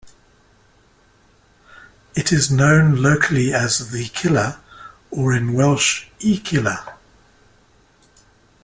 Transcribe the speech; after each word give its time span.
It 2.15 2.31
is 2.31 2.49
known 2.49 3.03
locally 3.03 3.53
as 3.53 3.91
'The 3.91 4.07
Killer' 4.09 4.57
or 5.11 5.31
in 5.35 5.53
Welsh 5.53 6.07
'Y 6.23 6.41
Killer'. 6.43 6.95